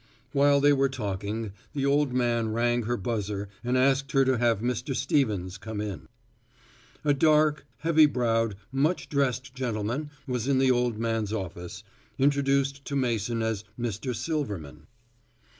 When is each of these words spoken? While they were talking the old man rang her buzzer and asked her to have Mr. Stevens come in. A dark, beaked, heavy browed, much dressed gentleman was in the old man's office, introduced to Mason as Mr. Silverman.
While 0.31 0.59
they 0.61 0.73
were 0.73 0.89
talking 0.89 1.51
the 1.75 1.85
old 1.85 2.11
man 2.11 2.51
rang 2.51 2.81
her 2.85 2.97
buzzer 2.97 3.49
and 3.63 3.77
asked 3.77 4.13
her 4.13 4.25
to 4.25 4.39
have 4.39 4.59
Mr. 4.59 4.95
Stevens 4.95 5.59
come 5.59 5.79
in. 5.79 6.07
A 7.05 7.13
dark, 7.13 7.57
beaked, 7.57 7.83
heavy 7.83 8.05
browed, 8.07 8.55
much 8.71 9.09
dressed 9.09 9.53
gentleman 9.53 10.09
was 10.25 10.47
in 10.47 10.57
the 10.57 10.71
old 10.71 10.97
man's 10.97 11.31
office, 11.31 11.83
introduced 12.17 12.83
to 12.85 12.95
Mason 12.95 13.43
as 13.43 13.63
Mr. 13.79 14.15
Silverman. 14.15 14.87